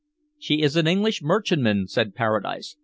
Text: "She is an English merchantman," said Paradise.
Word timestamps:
"She 0.39 0.63
is 0.63 0.75
an 0.77 0.87
English 0.87 1.21
merchantman," 1.21 1.87
said 1.87 2.15
Paradise. 2.15 2.75